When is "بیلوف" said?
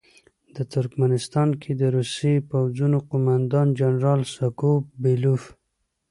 5.01-5.43